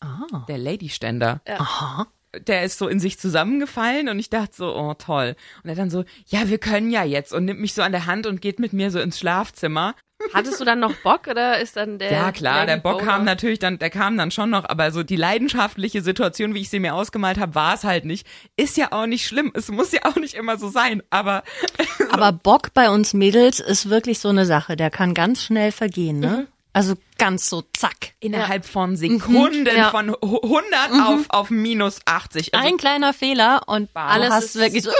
Ständer. 0.00 0.26
Ah. 0.32 0.44
der 0.48 0.58
Lady 0.58 0.88
Ständer. 0.88 1.40
Aha. 1.46 2.06
Der 2.38 2.64
ist 2.64 2.78
so 2.78 2.88
in 2.88 3.00
sich 3.00 3.18
zusammengefallen 3.18 4.08
und 4.08 4.18
ich 4.18 4.30
dachte 4.30 4.54
so, 4.54 4.76
oh 4.76 4.94
toll. 4.94 5.36
Und 5.62 5.70
er 5.70 5.76
dann 5.76 5.90
so, 5.90 6.04
ja, 6.26 6.48
wir 6.48 6.58
können 6.58 6.90
ja 6.90 7.04
jetzt 7.04 7.32
und 7.32 7.44
nimmt 7.44 7.60
mich 7.60 7.74
so 7.74 7.82
an 7.82 7.92
der 7.92 8.06
Hand 8.06 8.26
und 8.26 8.40
geht 8.40 8.58
mit 8.58 8.72
mir 8.72 8.90
so 8.90 9.00
ins 9.00 9.18
Schlafzimmer. 9.18 9.94
Hattest 10.34 10.60
du 10.60 10.64
dann 10.64 10.80
noch 10.80 10.92
Bock 10.96 11.28
oder 11.28 11.60
ist 11.60 11.76
dann 11.76 11.98
der 11.98 12.12
Ja, 12.12 12.30
klar, 12.30 12.66
der 12.66 12.76
Bock 12.76 13.02
kam 13.02 13.24
natürlich 13.24 13.58
dann, 13.58 13.78
der 13.78 13.88
kam 13.88 14.18
dann 14.18 14.30
schon 14.30 14.50
noch, 14.50 14.68
aber 14.68 14.90
so 14.92 15.02
die 15.02 15.16
leidenschaftliche 15.16 16.02
Situation, 16.02 16.54
wie 16.54 16.60
ich 16.60 16.68
sie 16.68 16.78
mir 16.78 16.94
ausgemalt 16.94 17.38
habe, 17.38 17.54
war 17.54 17.74
es 17.74 17.84
halt 17.84 18.04
nicht. 18.04 18.26
Ist 18.56 18.76
ja 18.76 18.92
auch 18.92 19.06
nicht 19.06 19.26
schlimm, 19.26 19.50
es 19.54 19.70
muss 19.70 19.92
ja 19.92 20.00
auch 20.04 20.16
nicht 20.16 20.34
immer 20.34 20.58
so 20.58 20.68
sein, 20.68 21.02
aber 21.08 21.42
Aber 22.10 22.32
Bock 22.32 22.74
bei 22.74 22.90
uns 22.90 23.14
Mädels 23.14 23.60
ist 23.60 23.88
wirklich 23.88 24.18
so 24.18 24.28
eine 24.28 24.44
Sache, 24.44 24.76
der 24.76 24.90
kann 24.90 25.14
ganz 25.14 25.42
schnell 25.42 25.72
vergehen, 25.72 26.20
ne? 26.20 26.46
Also 26.72 26.94
ganz 27.18 27.50
so 27.50 27.62
zack. 27.76 28.12
innerhalb 28.20 28.64
von 28.64 28.96
Sekunden 28.96 29.66
Ja. 29.76 29.90
von 29.90 30.10
hu- 30.10 30.40
100 30.42 30.92
auf, 31.04 31.20
auf 31.30 31.50
minus 31.50 31.98
80. 32.04 32.54
Also 32.54 32.66
Ein 32.66 32.76
kleiner 32.76 33.12
Fehler 33.12 33.62
und 33.66 33.90
Alles 33.94 34.28
du 34.28 34.34
hast 34.34 34.44
ist- 34.44 34.54
wirklich 34.56 34.82
so. 34.84 34.90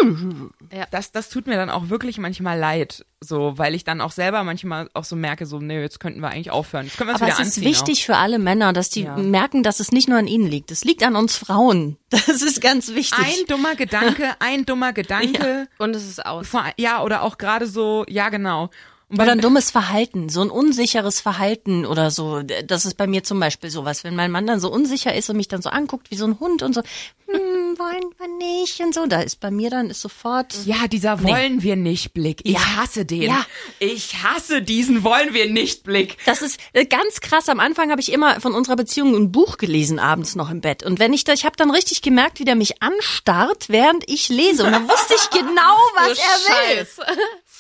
das, 0.90 1.12
das 1.12 1.28
tut 1.28 1.46
mir 1.46 1.56
dann 1.56 1.70
auch 1.70 1.88
wirklich 1.88 2.18
manchmal 2.18 2.58
leid, 2.58 3.04
so, 3.20 3.56
weil 3.56 3.74
ich 3.74 3.84
dann 3.84 4.00
auch 4.00 4.10
selber 4.10 4.42
manchmal 4.44 4.90
auch 4.94 5.04
so 5.04 5.14
merke, 5.16 5.46
so, 5.46 5.58
nee, 5.60 5.80
jetzt 5.80 6.00
könnten 6.00 6.20
wir 6.20 6.28
eigentlich 6.30 6.50
aufhören. 6.50 6.86
Jetzt 6.86 6.96
können 6.98 7.10
wir 7.10 7.14
Aber 7.14 7.26
wieder 7.26 7.34
es 7.34 7.40
ist 7.40 7.56
anziehen. 7.58 7.64
wichtig 7.64 8.04
für 8.04 8.16
alle 8.16 8.38
Männer, 8.38 8.72
dass 8.72 8.90
die 8.90 9.02
Ja. 9.04 9.16
merken, 9.16 9.62
dass 9.62 9.80
es 9.80 9.92
nicht 9.92 10.08
nur 10.08 10.18
an 10.18 10.26
ihnen 10.26 10.46
liegt. 10.46 10.70
Es 10.72 10.84
liegt 10.84 11.02
an 11.04 11.14
uns 11.16 11.36
Frauen. 11.36 11.96
Das 12.10 12.42
ist 12.42 12.60
ganz 12.60 12.88
wichtig. 12.94 13.18
Auch. 13.18 13.24
Ein 13.24 13.46
dummer 13.46 13.74
Gedanke, 13.76 14.34
ein 14.40 14.66
dummer 14.66 14.92
Gedanke. 14.92 15.68
Und 15.78 15.94
es 15.94 16.06
ist 16.08 16.24
aus. 16.26 16.48
Ja, 16.76 17.02
oder 17.02 17.22
auch 17.22 17.38
gerade 17.38 17.66
so, 17.66 18.04
ja, 18.08 18.28
genau. 18.28 18.70
Oder 19.12 19.32
ein 19.32 19.40
dummes 19.40 19.70
Verhalten, 19.70 20.28
so 20.28 20.40
ein 20.40 20.50
unsicheres 20.50 21.20
Verhalten 21.20 21.84
oder 21.86 22.10
so. 22.10 22.42
Das 22.42 22.86
ist 22.86 22.96
bei 22.96 23.06
mir 23.06 23.22
zum 23.24 23.40
Beispiel 23.40 23.70
sowas, 23.70 24.04
wenn 24.04 24.14
mein 24.14 24.30
Mann 24.30 24.46
dann 24.46 24.60
so 24.60 24.70
unsicher 24.70 25.14
ist 25.14 25.28
und 25.30 25.36
mich 25.36 25.48
dann 25.48 25.62
so 25.62 25.70
anguckt 25.70 26.10
wie 26.10 26.16
so 26.16 26.26
ein 26.26 26.38
Hund 26.38 26.62
und 26.62 26.74
so, 26.74 26.82
hm, 27.26 27.78
wollen 27.78 28.12
wir 28.18 28.28
nicht 28.38 28.80
und 28.80 28.94
so. 28.94 29.06
Da 29.06 29.20
ist 29.20 29.40
bei 29.40 29.50
mir 29.50 29.70
dann 29.70 29.90
ist 29.90 30.00
sofort. 30.00 30.54
Ja, 30.64 30.86
dieser 30.88 31.22
wollen 31.22 31.62
wir 31.62 31.76
nicht 31.76 32.12
Blick. 32.14 32.40
Ich 32.44 32.52
Ja. 32.54 32.76
hasse 32.76 33.04
den. 33.04 33.22
Ja. 33.22 33.44
Ich 33.78 34.22
hasse 34.22 34.62
diesen 34.62 35.02
wollen 35.04 35.34
wir 35.34 35.50
nicht 35.50 35.82
Blick. 35.84 36.16
Das 36.26 36.42
ist 36.42 36.60
äh, 36.72 36.84
ganz 36.86 37.20
krass. 37.20 37.48
Am 37.48 37.60
Anfang 37.60 37.90
habe 37.90 38.00
ich 38.00 38.12
immer 38.12 38.40
von 38.40 38.54
unserer 38.54 38.76
Beziehung 38.76 39.14
ein 39.16 39.32
Buch 39.32 39.56
gelesen 39.58 39.98
abends 39.98 40.34
noch 40.36 40.50
im 40.50 40.60
Bett. 40.60 40.82
Und 40.84 40.98
wenn 40.98 41.12
ich 41.12 41.24
da, 41.24 41.32
ich 41.32 41.44
habe 41.44 41.56
dann 41.56 41.70
richtig 41.70 42.02
gemerkt, 42.02 42.38
wie 42.40 42.44
der 42.44 42.54
mich 42.56 42.82
anstarrt, 42.82 43.68
während 43.68 44.08
ich 44.08 44.28
lese. 44.28 44.64
Und 44.64 44.72
dann 44.72 44.88
wusste 44.88 45.14
ich 45.14 45.30
genau, 45.30 45.76
was 45.96 46.18
er 46.18 46.76
will. 46.76 46.86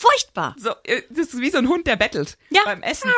Furchtbar. 0.00 0.54
So, 0.58 0.70
äh, 0.84 1.02
das 1.10 1.28
ist 1.34 1.40
wie 1.40 1.50
so 1.50 1.58
ein 1.58 1.68
Hund, 1.68 1.86
der 1.86 1.96
bettelt 1.96 2.38
Ja. 2.48 2.62
beim 2.64 2.82
Essen. 2.82 3.10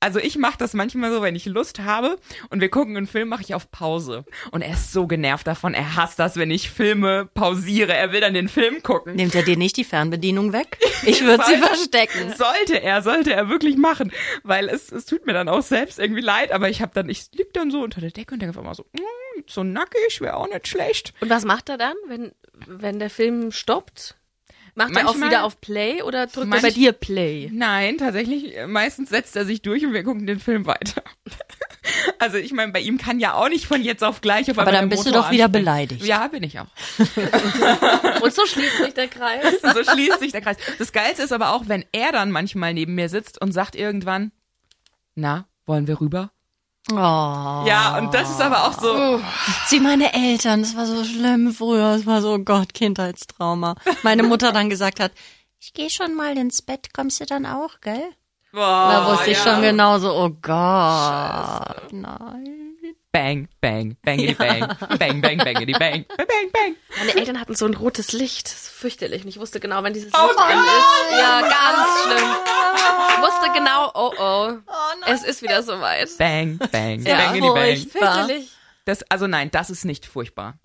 Also 0.00 0.18
ich 0.18 0.36
mache 0.36 0.58
das 0.58 0.74
manchmal 0.74 1.10
so, 1.12 1.22
wenn 1.22 1.36
ich 1.36 1.46
Lust 1.46 1.78
habe 1.78 2.18
und 2.50 2.60
wir 2.60 2.68
gucken 2.68 2.96
einen 2.96 3.06
Film, 3.06 3.28
mache 3.28 3.42
ich 3.42 3.54
auf 3.54 3.70
Pause. 3.70 4.24
Und 4.50 4.60
er 4.60 4.72
ist 4.74 4.92
so 4.92 5.06
genervt 5.06 5.46
davon. 5.46 5.72
Er 5.72 5.94
hasst 5.96 6.18
das, 6.18 6.36
wenn 6.36 6.50
ich 6.50 6.68
Filme 6.68 7.26
pausiere. 7.32 7.94
Er 7.94 8.12
will 8.12 8.20
dann 8.20 8.34
den 8.34 8.48
Film 8.48 8.82
gucken. 8.82 9.14
Nimmt 9.14 9.34
er 9.36 9.44
dir 9.44 9.56
nicht 9.56 9.76
die 9.76 9.84
Fernbedienung 9.84 10.52
weg? 10.52 10.78
Ich 11.06 11.22
würde 11.22 11.44
sie 11.46 11.58
verstecken. 11.58 12.32
Sollte 12.34 12.82
er, 12.82 13.02
sollte 13.02 13.32
er 13.34 13.50
wirklich 13.50 13.76
machen, 13.76 14.10
weil 14.42 14.70
es, 14.70 14.90
es 14.90 15.04
tut 15.04 15.26
mir 15.26 15.34
dann 15.34 15.50
auch 15.50 15.60
selbst 15.60 15.98
irgendwie 15.98 16.22
leid, 16.22 16.50
aber 16.50 16.70
ich 16.70 16.80
habe 16.80 16.92
dann, 16.94 17.10
ich 17.10 17.26
lieg 17.34 17.52
dann 17.52 17.70
so 17.70 17.82
unter 17.82 18.00
der 18.00 18.10
Decke 18.10 18.32
und 18.32 18.40
denke 18.40 18.52
einfach 18.58 18.64
mal 18.66 18.74
so, 18.74 18.84
mm, 18.94 19.42
so 19.46 19.62
nackig 19.62 20.22
wäre 20.22 20.36
auch 20.36 20.48
nicht 20.48 20.66
schlecht. 20.66 21.12
Und 21.20 21.28
was 21.28 21.44
macht 21.44 21.68
er 21.68 21.76
dann, 21.76 21.94
wenn, 22.08 22.32
wenn 22.66 22.98
der 22.98 23.10
Film 23.10 23.52
stoppt? 23.52 24.16
Macht 24.76 24.90
er 24.96 25.02
auch 25.02 25.12
Manchmal- 25.12 25.28
wieder 25.30 25.44
auf 25.44 25.60
Play 25.60 26.02
oder 26.02 26.26
drückt 26.26 26.48
Manch- 26.48 26.62
er 26.64 26.68
bei 26.68 26.70
dir 26.74 26.92
Play? 26.92 27.48
Nein, 27.52 27.96
tatsächlich, 27.98 28.56
äh, 28.56 28.66
meistens 28.66 29.10
setzt 29.10 29.36
er 29.36 29.44
sich 29.44 29.62
durch 29.62 29.84
und 29.86 29.92
wir 29.92 30.02
gucken 30.02 30.26
den 30.26 30.40
Film 30.40 30.66
weiter. 30.66 31.02
Also 32.18 32.38
ich 32.38 32.52
meine, 32.52 32.72
bei 32.72 32.80
ihm 32.80 32.96
kann 32.96 33.20
ja 33.20 33.34
auch 33.34 33.48
nicht 33.50 33.66
von 33.66 33.82
jetzt 33.82 34.02
auf 34.02 34.22
gleich 34.22 34.50
auf 34.50 34.58
Aber 34.58 34.68
einmal 34.68 34.80
dann 34.80 34.88
der 34.88 34.96
bist 34.96 35.06
du 35.06 35.10
Motor 35.10 35.24
doch 35.24 35.30
wieder 35.30 35.44
anspringen. 35.44 35.64
beleidigt. 35.66 36.04
Ja, 36.06 36.26
bin 36.28 36.42
ich 36.42 36.58
auch. 36.58 36.66
Und 38.22 38.32
so 38.34 38.46
schließt 38.46 38.78
sich 38.78 38.94
der 38.94 39.08
Kreis. 39.08 39.44
So 39.62 39.84
schließt 39.84 40.18
sich 40.20 40.32
der 40.32 40.40
Kreis. 40.40 40.56
Das 40.78 40.92
Geilste 40.92 41.22
ist 41.22 41.32
aber 41.32 41.50
auch, 41.52 41.64
wenn 41.68 41.84
er 41.92 42.10
dann 42.12 42.30
manchmal 42.30 42.72
neben 42.72 42.94
mir 42.94 43.10
sitzt 43.10 43.38
und 43.40 43.52
sagt 43.52 43.76
irgendwann, 43.76 44.32
na, 45.14 45.46
wollen 45.66 45.86
wir 45.86 46.00
rüber? 46.00 46.30
Oh. 46.92 46.96
Ja, 46.96 47.96
und 47.98 48.12
das 48.12 48.30
ist 48.30 48.40
aber 48.42 48.64
auch 48.64 48.78
so, 48.78 49.20
Sie, 49.66 49.80
meine 49.80 50.12
Eltern, 50.12 50.60
das 50.62 50.76
war 50.76 50.84
so 50.84 51.02
schlimm 51.02 51.52
früher, 51.54 51.96
das 51.96 52.04
war 52.04 52.20
so, 52.20 52.34
oh 52.34 52.38
Gott, 52.38 52.74
Kindheitstrauma. 52.74 53.74
Meine 54.02 54.22
Mutter 54.22 54.52
dann 54.52 54.68
gesagt 54.68 55.00
hat, 55.00 55.12
ich 55.60 55.72
gehe 55.72 55.88
schon 55.88 56.14
mal 56.14 56.36
ins 56.36 56.60
Bett, 56.60 56.92
kommst 56.92 57.20
du 57.20 57.24
dann 57.26 57.46
auch, 57.46 57.80
gell? 57.80 58.02
Da 58.52 59.06
Oh, 59.08 59.12
wusste 59.12 59.30
ich 59.30 59.38
ja. 59.38 59.44
schon 59.54 59.62
genauso, 59.62 60.12
oh 60.12 60.28
Gott, 60.42 61.90
nein. 61.92 62.63
Bang, 63.14 63.46
bang, 63.60 63.96
bangity 64.02 64.34
bang. 64.34 64.66
Bang, 64.98 65.20
bang, 65.20 65.38
bangity 65.38 65.72
bang. 65.78 66.04
Bang, 66.08 66.26
bang, 66.26 66.50
bang. 66.52 66.76
Meine 66.98 67.14
Eltern 67.14 67.38
hatten 67.38 67.54
so 67.54 67.64
ein 67.64 67.74
rotes 67.74 68.10
Licht. 68.10 68.46
Das 68.46 68.54
ist 68.54 68.68
fürchterlich. 68.70 69.22
Und 69.22 69.28
ich 69.28 69.38
wusste 69.38 69.60
genau, 69.60 69.84
wenn 69.84 69.92
dieses 69.92 70.12
Oh 70.12 70.26
Licht 70.26 70.40
an 70.40 70.58
ist. 70.58 71.20
Ja, 71.20 71.40
ganz 71.42 72.02
schlimm. 72.02 72.30
Ich 73.10 73.22
wusste 73.22 73.52
genau, 73.54 73.92
oh 73.94 74.12
oh. 74.18 74.52
es 75.06 75.22
ist 75.22 75.42
wieder 75.42 75.62
soweit. 75.62 76.10
Bang, 76.18 76.58
bang, 76.72 77.06
Ja, 77.06 77.18
bangity 77.18 77.50
bang. 77.50 77.76
Fürchterlich. 77.76 78.50
Das, 78.84 79.04
also 79.04 79.28
nein, 79.28 79.48
das 79.52 79.70
ist 79.70 79.84
nicht 79.84 80.06
furchtbar. 80.06 80.58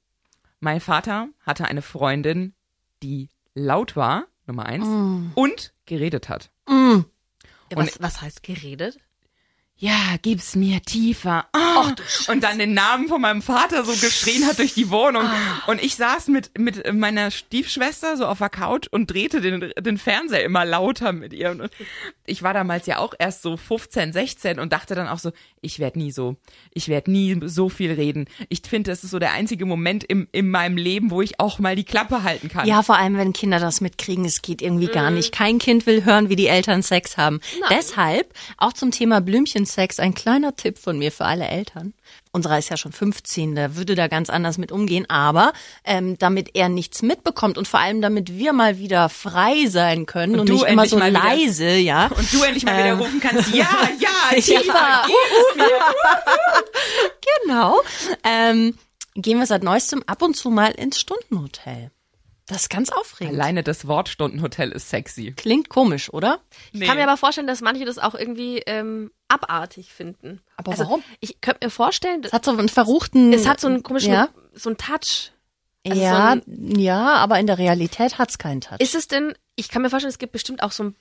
Mein 0.60 0.82
Vater 0.82 1.28
hatte 1.46 1.66
eine 1.66 1.84
Freundin, 1.84 2.56
die 3.04 3.30
laut 3.54 3.96
war, 3.96 4.26
Nummer 4.48 4.66
eins, 4.66 4.88
und 5.36 5.72
geredet 5.86 6.30
hat. 6.30 6.50
Mm. 6.68 7.02
Ja, 7.70 7.78
was, 7.78 8.02
was 8.02 8.22
heißt 8.22 8.42
geredet? 8.42 8.98
Ja, 9.82 10.18
gib's 10.22 10.58
mir 10.58 10.82
tiefer. 10.82 11.46
Oh, 11.54 11.86
und 12.28 12.44
dann 12.44 12.60
den 12.60 12.74
Namen 12.74 13.08
von 13.08 13.22
meinem 13.22 13.42
Vater 13.42 13.86
so 13.86 13.94
geschrien 13.94 14.46
hat 14.46 14.60
durch 14.60 14.74
die 14.74 14.90
Wohnung. 14.90 15.24
Und 15.68 15.82
ich 15.82 15.96
saß 15.96 16.28
mit, 16.28 16.58
mit 16.58 16.94
meiner 16.94 17.32
Stiefschwester 17.32 18.18
so 18.18 18.26
auf 18.26 18.40
der 18.40 18.50
Couch 18.50 18.88
und 18.92 19.10
drehte 19.10 19.40
den, 19.40 19.72
den 19.80 19.98
Fernseher 19.98 20.44
immer 20.44 20.66
lauter 20.66 21.14
mit 21.14 21.32
ihr. 21.32 21.52
Und 21.52 21.70
ich 22.26 22.44
war 22.44 22.54
damals 22.54 22.88
ja 22.88 22.98
auch 22.98 23.14
erst 23.18 23.42
so 23.42 23.56
15, 23.56 24.12
16 24.12 24.60
und 24.60 24.74
dachte 24.74 24.96
dann 24.96 25.08
auch 25.08 25.20
so, 25.20 25.32
ich 25.62 25.80
werde 25.80 26.00
nie 26.00 26.12
so, 26.12 26.36
ich 26.74 26.90
werde 26.90 27.10
nie 27.12 27.40
so 27.46 27.70
viel 27.70 27.94
reden. 27.94 28.26
Ich 28.50 28.62
finde, 28.68 28.92
das 28.92 29.06
ist 29.06 29.12
so 29.12 29.20
der 29.20 29.32
einzige 29.32 29.66
Moment 29.66 30.04
im, 30.04 30.28
in 30.34 30.50
meinem 30.50 30.76
Leben, 30.76 31.10
wo 31.10 31.22
ich 31.22 31.40
auch 31.40 31.58
mal 31.60 31.78
die 31.78 31.86
Klappe 31.86 32.24
halten 32.24 32.50
kann. 32.50 32.68
Ja, 32.68 32.84
vor 32.84 32.98
allem, 32.98 33.16
wenn 33.16 33.32
Kinder 33.32 33.60
das 33.60 33.80
mitkriegen, 33.80 34.26
es 34.26 34.42
geht 34.42 34.62
irgendwie 34.62 34.88
gar 34.88 35.10
nicht. 35.10 35.32
Kein 35.32 35.58
Kind 35.58 35.86
will 35.86 36.04
hören, 36.04 36.28
wie 36.28 36.36
die 36.36 36.48
Eltern 36.48 36.82
Sex 36.82 37.16
haben. 37.18 37.40
Deshalb, 37.70 38.34
auch 38.58 38.74
zum 38.74 38.92
Thema 38.92 39.22
Blümchensex, 39.70 40.00
ein 40.00 40.14
kleiner 40.14 40.56
Tipp 40.56 40.78
von 40.80 40.98
mir 40.98 41.12
für 41.12 41.26
alle 41.26 41.48
Eltern. 41.48 41.94
Unserer 42.32 42.58
ist 42.60 42.70
ja 42.70 42.78
schon 42.78 42.92
15, 42.92 43.56
der 43.56 43.76
würde 43.76 43.96
da 43.96 44.08
ganz 44.08 44.30
anders 44.30 44.58
mit 44.58 44.72
umgehen, 44.72 45.06
aber 45.10 45.54
ähm, 45.84 46.18
damit 46.18 46.56
er 46.56 46.70
nichts 46.70 47.02
mitbekommt 47.02 47.58
und 47.58 47.68
vor 47.68 47.80
allem 47.80 48.02
damit 48.02 48.36
wir 48.38 48.54
mal 48.54 48.78
wieder 48.80 49.10
frei 49.10 49.68
sein 49.68 50.06
können 50.06 50.40
und, 50.40 50.50
du 50.50 50.54
nicht 50.54 50.62
immer 50.64 50.84
endlich 50.84 50.90
so 50.92 50.98
mal 50.98 51.12
wieder- 51.12 51.24
leise, 51.24 51.70
ja. 51.78 52.08
Und 52.08 52.34
du 52.34 52.42
endlich 52.44 52.66
mal 52.66 52.78
wieder 52.78 52.88
Ähm. 52.94 53.00
rufen 53.00 53.20
kannst, 53.20 53.54
ja, 53.54 53.68
ja, 54.00 54.10
Ja. 54.36 54.42
tiefer, 54.42 55.04
gib's 55.06 55.56
mir. 55.56 55.66
Genau. 57.46 57.80
Ähm, 58.24 58.76
gehen 59.16 59.40
wir 59.40 59.46
seit 59.46 59.64
neuestem 59.64 60.04
ab 60.08 60.22
und 60.22 60.36
zu 60.36 60.50
mal 60.50 60.72
ins 60.72 61.00
Stundenhotel. 61.00 61.92
Das 62.48 62.64
ist 62.64 62.70
ganz 62.70 62.90
aufregend. 62.90 63.36
Alleine 63.36 63.64
das 63.64 63.88
Wort 63.88 64.10
Stundenhotel 64.10 64.72
ist 64.72 64.90
sexy. 64.90 65.34
Klingt 65.38 65.70
komisch, 65.70 66.12
oder? 66.12 66.40
Ich 66.72 66.82
kann 66.82 66.98
mir 66.98 67.04
aber 67.08 67.18
vorstellen, 67.18 67.48
dass 67.48 67.62
manche 67.62 67.86
das 67.86 68.00
auch 68.00 68.16
irgendwie 68.16 68.60
ähm, 68.66 69.12
abartig 69.30 69.94
finden. 69.94 70.42
Aber 70.58 70.72
also, 70.72 70.84
warum? 70.84 71.04
Ich 71.22 71.40
könnte 71.42 71.66
mir 71.66 71.70
vorstellen, 71.72 72.22
Es 72.24 72.34
hat 72.34 72.44
so 72.46 72.52
einen 72.52 72.68
verruchten. 72.70 73.32
es 73.32 73.48
hat 73.48 73.60
so 73.62 73.68
einen 73.68 73.84
komischen, 73.84 74.12
Ja, 74.14 74.30
so 74.54 74.70
einen 74.70 74.78
Touch. 74.78 75.32
Also 75.88 76.02
ja, 76.02 76.36
so 76.46 76.52
ja, 76.80 77.14
aber 77.16 77.40
in 77.40 77.48
der 77.48 77.58
Realität 77.58 78.18
hat's 78.18 78.38
keinen 78.38 78.60
Touch. 78.62 78.80
Ist 78.80 78.96
es 78.96 79.08
denn, 79.08 79.34
ich 79.56 79.70
kann 79.70 79.82
mir 79.82 79.90
vorstellen, 79.90 80.12
es 80.12 80.18
gibt 80.20 80.34
bestimmt 80.34 80.62
auch 80.62 80.72
so 80.74 80.84
ein, 80.84 80.96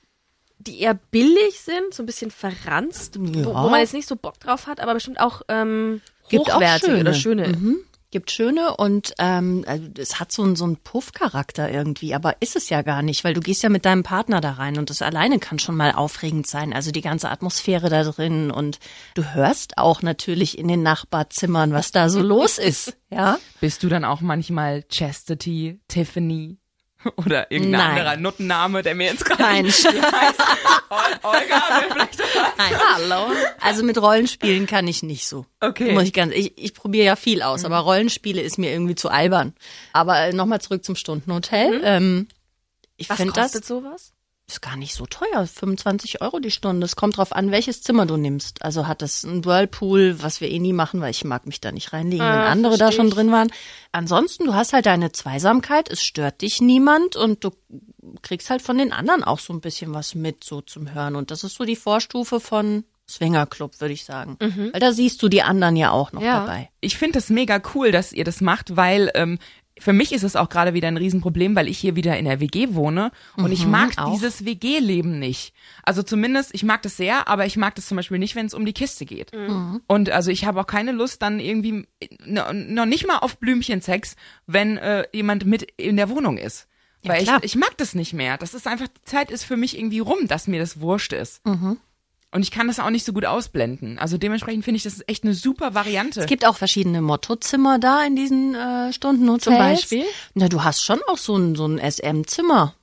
die 0.59 0.81
eher 0.81 0.95
billig 0.95 1.59
sind, 1.61 1.93
so 1.93 2.03
ein 2.03 2.07
bisschen 2.07 2.31
verranzt, 2.31 3.17
wo, 3.19 3.25
Ja. 3.53 3.65
wo 3.65 3.69
man 3.69 3.81
jetzt 3.81 3.95
nicht 3.95 4.09
so 4.09 4.15
Bock 4.17 4.39
drauf 4.41 4.67
hat, 4.67 4.81
aber 4.81 4.95
bestimmt 4.95 5.21
auch 5.21 5.43
ähm, 5.49 6.01
hochwertige 6.33 6.87
schöne. 6.93 7.01
oder 7.01 7.15
schöne. 7.15 7.49
Mhm. 7.49 7.79
Gibt 8.11 8.31
schöne 8.31 8.77
und 8.77 9.13
ähm, 9.19 9.65
also 9.67 9.85
es 9.99 10.19
hat 10.19 10.33
so 10.33 10.43
einen 10.43 10.57
so 10.57 10.65
einen 10.65 10.79
Puff-Charakter 10.79 11.71
irgendwie, 11.71 12.15
aber 12.15 12.41
ist 12.41 12.57
es 12.57 12.71
ja 12.71 12.81
gar 12.81 13.03
nicht, 13.03 13.23
weil 13.23 13.35
du 13.35 13.41
gehst 13.41 13.63
ja 13.63 13.69
mit 13.69 13.85
deinem 13.85 14.03
Partner 14.03 14.41
da 14.41 14.53
rein 14.53 14.79
und 14.79 14.89
das 14.89 15.03
alleine 15.03 15.39
kann 15.39 15.59
schon 15.59 15.77
mal 15.77 15.93
aufregend 15.93 16.47
sein. 16.47 16.73
Also 16.73 16.91
die 16.91 17.03
ganze 17.03 17.31
Atmosphäre 17.31 17.91
da 17.91 18.05
drin 18.05 18.51
und 18.51 18.79
du 19.15 19.35
hörst 19.35 19.77
auch 19.77 20.01
natürlich 20.01 20.59
in 20.59 20.69
den 20.69 20.83
Nachbarzimmern, 20.83 21.73
was 21.73 21.93
da 21.93 22.09
so 22.09 22.23
los 22.23 22.57
ist. 22.59 22.97
Ja. 23.11 23.39
Bist 23.61 23.83
du 23.83 23.89
dann 23.89 24.05
auch 24.05 24.23
manchmal 24.23 24.85
Chastity, 24.85 25.81
Tiffany 25.89 26.59
oder 27.17 27.51
irgendein 27.51 27.81
Nein. 27.81 27.91
anderer 27.99 28.17
Nuttenname, 28.17 28.83
der 28.83 28.95
mir 28.95 29.07
jetzt 29.09 29.25
gerade 29.25 29.43
Nein. 29.43 29.65
nicht 29.67 29.85
heißt? 29.87 30.41
Ol- 30.91 31.19
Olga, 31.23 31.63
vielleicht 31.93 32.19
Nein. 32.57 32.81
Hallo. 32.95 33.33
Also 33.61 33.83
mit 33.85 34.01
Rollenspielen 34.01 34.67
kann 34.67 34.87
ich 34.89 35.03
nicht 35.03 35.27
so. 35.29 35.47
Okay. 35.61 35.93
Muss 35.93 36.05
ich 36.05 36.13
ganz, 36.13 36.33
ich, 36.35 36.57
ich 36.57 36.75
probiere 36.75 37.07
ja 37.07 37.17
viel 37.17 37.43
aus, 37.43 37.65
aber 37.65 37.79
Rollenspiele 37.79 38.41
ist 38.43 38.59
mir 38.59 38.73
irgendwie 38.73 38.95
zu 38.95 39.09
albern. 39.11 39.55
Aber 39.93 40.19
äh, 40.19 40.33
nochmal 40.33 40.61
zurück 40.61 40.85
zum 40.85 40.97
Stundenhotel. 40.97 41.81
Ähm, 41.85 42.29
ich 42.97 43.09
Was 43.11 43.19
finde 43.19 43.33
das 43.35 43.53
kostet 43.53 43.65
sowas? 43.65 44.13
Ist 44.49 44.63
gar 44.63 44.77
nicht 44.77 44.95
so 44.95 45.05
teuer. 45.07 45.47
25 45.47 46.23
Euro 46.23 46.39
die 46.41 46.51
Stunde. 46.51 46.85
Es 46.87 46.97
kommt 46.97 47.19
drauf 47.19 47.33
an, 47.33 47.51
welches 47.51 47.83
Zimmer 47.83 48.07
du 48.07 48.17
nimmst. 48.17 48.63
Also 48.63 48.87
hat 48.87 49.03
es 49.03 49.23
ein 49.23 49.45
Whirlpool, 49.45 50.23
was 50.23 50.41
wir 50.41 50.51
eh 50.51 50.59
nie 50.59 50.73
machen, 50.73 51.01
weil 51.03 51.11
ich 51.11 51.23
mag 51.25 51.47
mich 51.47 51.61
da 51.61 51.71
nicht 51.71 51.93
reinlegen, 51.93 52.25
wenn 52.25 52.41
Ah, 52.41 52.49
andere 52.51 52.79
da 52.79 52.91
schon 52.91 53.09
ich. 53.09 53.15
drin 53.15 53.31
waren. 53.31 53.53
Ansonsten, 53.93 54.47
du 54.47 54.55
hast 54.55 54.73
halt 54.73 54.87
deine 54.87 55.13
Zweisamkeit, 55.13 55.91
es 55.91 56.03
stört 56.03 56.41
dich 56.41 56.61
niemand 56.63 57.15
und 57.15 57.45
du 57.45 57.51
kriegst 58.23 58.49
halt 58.49 58.63
von 58.63 58.79
den 58.79 58.93
anderen 58.93 59.23
auch 59.23 59.39
so 59.39 59.53
ein 59.53 59.61
bisschen 59.61 59.93
was 59.93 60.15
mit, 60.15 60.43
so 60.45 60.63
zum 60.63 60.95
Hören. 60.95 61.15
Und 61.15 61.31
das 61.31 61.45
ist 61.45 61.57
so 61.57 61.65
die 61.65 61.77
Vorstufe 61.77 62.41
von 62.41 62.85
Swingerclub, 63.09 63.81
würde 63.81 63.95
ich 63.95 64.05
sagen. 64.05 64.37
Weil 64.73 64.81
da 64.81 64.93
siehst 64.93 65.23
du 65.23 65.29
die 65.29 65.43
anderen 65.43 65.77
ja 65.77 65.91
auch 65.91 66.13
noch 66.13 66.23
Ja. 66.23 66.41
dabei. 66.41 66.71
Ich 66.81 66.97
finde 66.99 67.15
das 67.15 67.29
mega 67.31 67.61
cool, 67.75 67.91
dass 67.91 68.13
ihr 68.13 68.25
das 68.25 68.41
macht, 68.41 68.77
weil 68.77 69.11
ähm, 69.15 69.39
für 69.81 69.93
mich 69.93 70.13
ist 70.13 70.23
es 70.23 70.37
auch 70.37 70.49
gerade 70.49 70.75
wieder 70.75 70.89
ein 70.89 70.97
Riesenproblem, 70.97 71.55
weil 71.57 71.69
ich 71.69 71.79
hier 71.79 71.97
wieder 71.97 72.17
in 72.19 72.25
der 72.25 72.41
WG 72.41 72.75
wohne 72.75 73.11
und 73.37 73.53
ich 73.53 73.67
mag 73.67 73.93
auch. 73.99 74.13
dieses 74.13 74.45
WG-Leben 74.45 75.19
nicht. 75.19 75.53
Also 75.83 76.03
zumindest, 76.03 76.55
ich 76.55 76.63
mag 76.65 76.83
das 76.83 76.97
sehr, 76.97 77.29
aber 77.29 77.47
ich 77.47 77.57
mag 77.57 77.75
das 77.75 77.87
zum 77.87 77.97
Beispiel 77.97 78.19
nicht, 78.19 78.37
wenn 78.37 78.47
es 78.47 78.55
um 78.55 78.65
die 78.65 78.73
Kiste 78.73 79.05
geht. 79.07 79.33
Und 79.87 80.11
also 80.11 80.31
ich 80.31 80.45
habe 80.45 80.61
auch 80.61 80.67
keine 80.67 80.93
Lust 80.93 81.23
dann 81.23 81.41
irgendwie, 81.41 81.87
no- 82.25 82.53
noch 82.53 82.87
nicht 82.87 83.07
mal 83.07 83.19
auf 83.19 83.39
Blümchensex, 83.39 84.17
wenn 84.47 84.77
äh, 84.79 85.05
jemand 85.13 85.45
mit 85.47 85.63
in 85.77 85.97
der 85.97 86.09
Wohnung 86.11 86.39
ist. 86.39 86.67
Ja, 87.03 87.13
Weil 87.13 87.23
klar. 87.23 87.39
ich, 87.39 87.55
ich 87.55 87.57
mag 87.57 87.77
das 87.77 87.95
nicht 87.95 88.13
mehr. 88.13 88.39
Das 88.39 88.55
ist 88.55 88.67
einfach, 88.67 88.89
die 88.89 89.05
Zeit 89.05 89.31
ist 89.31 89.45
für 89.45 89.57
mich 89.57 89.79
irgendwie 89.79 90.01
rum, 90.01 90.27
dass 90.27 90.49
mir 90.49 90.59
das 90.59 90.81
wurscht 90.81 91.13
ist. 91.13 91.41
Und 92.31 92.43
ich 92.43 92.51
kann 92.51 92.69
das 92.69 92.79
auch 92.79 92.91
nicht 92.91 93.07
so 93.07 93.15
gut 93.15 93.25
ausblenden. 93.25 93.99
Also 93.99 94.19
dementsprechend 94.19 94.63
finde 94.63 94.77
ich, 94.77 94.83
das 94.83 94.95
ist 94.95 95.09
echt 95.09 95.25
eine 95.25 95.33
super 95.33 95.75
Variante. 95.75 96.21
Es 96.21 96.27
gibt 96.27 96.47
auch 96.47 96.57
verschiedene 96.57 97.01
Mottozimmer 97.01 97.79
da 97.79 98.05
in 98.05 98.17
diesen 98.17 98.55
äh, 98.55 98.93
Stundenhotels. 98.93 99.45
Zum 99.45 99.57
Beispiel? 99.57 100.05
Na, 100.35 100.49
du 100.49 100.63
hast 100.63 100.85
schon 100.85 101.01
auch 101.07 101.17
so 101.17 101.37
ein, 101.37 101.55
so 101.55 101.67
ein 101.67 101.79
SM-Zimmer. 101.79 102.75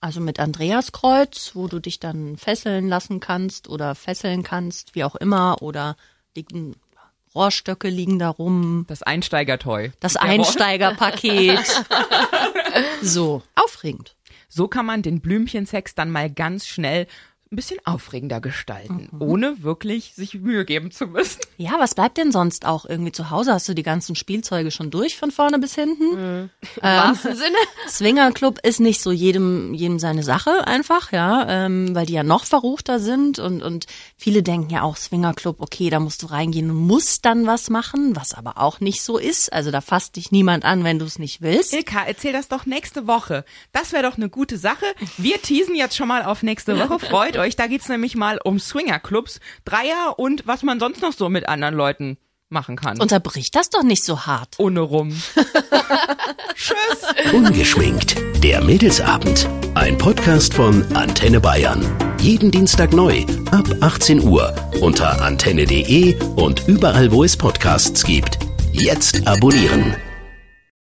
Also 0.00 0.20
mit 0.20 0.40
Andreaskreuz, 0.40 1.50
wo 1.52 1.68
du 1.68 1.80
dich 1.80 2.00
dann 2.00 2.38
fesseln 2.38 2.88
lassen 2.88 3.20
kannst 3.20 3.68
oder 3.68 3.94
fesseln 3.94 4.42
kannst, 4.42 4.94
wie 4.94 5.04
auch 5.04 5.16
immer. 5.16 5.60
Oder 5.60 5.98
liegen, 6.34 6.76
Rohrstöcke 7.34 7.90
liegen 7.90 8.18
da 8.18 8.30
rum. 8.30 8.86
Das 8.88 9.02
Einsteigertoy. 9.02 9.92
Das 10.00 10.16
Einsteigerpaket. 10.16 11.84
so, 13.02 13.42
aufregend. 13.54 14.16
So 14.48 14.66
kann 14.66 14.86
man 14.86 15.02
den 15.02 15.20
Blümchensex 15.20 15.94
dann 15.94 16.10
mal 16.10 16.30
ganz 16.30 16.66
schnell 16.66 17.06
ein 17.52 17.56
bisschen 17.56 17.78
aufregender 17.84 18.40
gestalten, 18.40 19.08
Mhm. 19.12 19.22
ohne 19.22 19.62
wirklich 19.62 20.14
sich 20.14 20.34
Mühe 20.34 20.64
geben 20.64 20.90
zu 20.90 21.06
müssen. 21.06 21.38
Ja, 21.58 21.74
was 21.78 21.94
bleibt 21.94 22.18
denn 22.18 22.32
sonst 22.32 22.66
auch 22.66 22.84
irgendwie 22.86 23.12
zu 23.12 23.30
Hause? 23.30 23.52
Hast 23.52 23.68
du 23.68 23.74
die 23.74 23.84
ganzen 23.84 24.16
Spielzeuge 24.16 24.70
schon 24.72 24.90
durch 24.90 25.16
von 25.16 25.30
vorne 25.30 25.58
bis 25.60 25.74
hinten? 25.76 26.12
Im 26.16 26.50
wahrsten 26.82 27.36
Sinne. 27.36 27.56
Swingerclub 27.88 28.58
ist 28.64 28.80
nicht 28.80 29.00
so 29.00 29.12
jedem, 29.12 29.74
jedem 29.74 29.98
seine 30.00 30.22
Sache 30.24 30.66
einfach, 30.66 31.12
ja, 31.12 31.46
ähm, 31.48 31.94
weil 31.94 32.06
die 32.06 32.14
ja 32.14 32.24
noch 32.24 32.44
verruchter 32.44 32.98
sind 32.98 33.38
und, 33.38 33.62
und 33.62 33.86
viele 34.16 34.42
denken 34.42 34.70
ja 34.70 34.82
auch 34.82 34.96
Swingerclub, 34.96 35.60
okay, 35.60 35.88
da 35.88 36.00
musst 36.00 36.22
du 36.24 36.26
reingehen 36.26 36.70
und 36.70 36.76
musst 36.76 37.24
dann 37.24 37.46
was 37.46 37.70
machen, 37.70 38.16
was 38.16 38.34
aber 38.34 38.58
auch 38.58 38.80
nicht 38.80 39.02
so 39.02 39.18
ist. 39.18 39.52
Also 39.52 39.70
da 39.70 39.80
fasst 39.80 40.16
dich 40.16 40.32
niemand 40.32 40.64
an, 40.64 40.82
wenn 40.82 40.98
du 40.98 41.04
es 41.04 41.18
nicht 41.20 41.42
willst. 41.42 41.72
Ilka, 41.72 42.02
erzähl 42.06 42.32
das 42.32 42.48
doch 42.48 42.66
nächste 42.66 43.06
Woche. 43.06 43.44
Das 43.72 43.92
wäre 43.92 44.02
doch 44.02 44.16
eine 44.16 44.28
gute 44.28 44.58
Sache. 44.58 44.84
Wir 45.16 45.40
teasen 45.40 45.76
jetzt 45.76 45.96
schon 45.96 46.08
mal 46.08 46.24
auf 46.24 46.42
nächste 46.42 46.76
Woche. 46.78 46.98
Freut 46.98 47.35
euch. 47.38 47.56
Da 47.56 47.66
geht's 47.66 47.88
nämlich 47.88 48.16
mal 48.16 48.38
um 48.42 48.58
Swingerclubs, 48.58 49.40
Dreier 49.64 50.18
und 50.18 50.46
was 50.46 50.62
man 50.62 50.80
sonst 50.80 51.02
noch 51.02 51.12
so 51.12 51.28
mit 51.28 51.48
anderen 51.48 51.74
Leuten 51.74 52.18
machen 52.48 52.76
kann. 52.76 53.00
Unterbrich 53.00 53.50
das 53.50 53.70
doch 53.70 53.82
nicht 53.82 54.04
so 54.04 54.26
hart. 54.26 54.54
ohne 54.58 54.80
rum. 54.80 55.10
Tschüss. 56.54 57.32
Ungeschminkt. 57.32 58.16
Der 58.42 58.62
Mädelsabend. 58.62 59.48
Ein 59.74 59.98
Podcast 59.98 60.54
von 60.54 60.84
Antenne 60.94 61.40
Bayern. 61.40 61.84
Jeden 62.20 62.50
Dienstag 62.50 62.92
neu 62.92 63.24
ab 63.50 63.66
18 63.80 64.22
Uhr 64.22 64.54
unter 64.80 65.20
antenne.de 65.22 66.16
und 66.36 66.66
überall, 66.68 67.10
wo 67.10 67.24
es 67.24 67.36
Podcasts 67.36 68.04
gibt. 68.04 68.38
Jetzt 68.72 69.26
abonnieren. 69.26 69.96